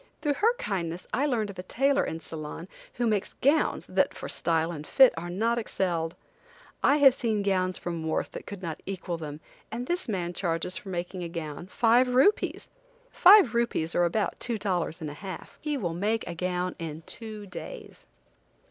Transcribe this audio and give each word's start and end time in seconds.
Through 0.23 0.33
her 0.33 0.55
kindness 0.55 1.05
I 1.13 1.27
learned 1.27 1.51
of 1.51 1.59
a 1.59 1.61
tailor 1.61 2.03
in 2.03 2.21
Ceylon 2.21 2.67
who 2.95 3.05
makes 3.05 3.35
gowns, 3.35 3.85
that 3.85 4.15
for 4.15 4.27
style 4.27 4.71
and 4.71 4.87
fit 4.87 5.13
are 5.15 5.29
not 5.29 5.59
excelled. 5.59 6.15
I 6.81 6.97
have 6.97 7.13
seen 7.13 7.43
gowns 7.43 7.77
from 7.77 8.07
Worth 8.07 8.31
that 8.31 8.47
could 8.47 8.63
not 8.63 8.81
equal 8.87 9.17
them, 9.17 9.41
and 9.71 9.85
this 9.85 10.09
man 10.09 10.33
charges 10.33 10.75
for 10.75 10.89
making 10.89 11.21
a 11.21 11.29
gown, 11.29 11.67
five 11.67 12.07
rupees! 12.15 12.71
Five 13.11 13.53
rupees 13.53 13.93
are 13.93 14.05
about 14.05 14.39
two 14.39 14.57
dollars 14.57 15.01
and 15.01 15.09
a 15.11 15.21
half. 15.21 15.59
He 15.61 15.77
will 15.77 15.93
make 15.93 16.25
a 16.25 16.33
gown 16.33 16.75
in 16.79 17.03
two 17.05 17.45
days. 17.45 18.07